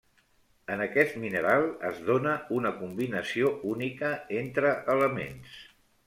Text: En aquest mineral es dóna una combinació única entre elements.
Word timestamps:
En 0.75 0.79
aquest 0.83 1.17
mineral 1.25 1.65
es 1.89 1.99
dóna 2.07 2.31
una 2.59 2.71
combinació 2.79 3.51
única 3.73 4.09
entre 4.41 4.71
elements. 4.95 5.53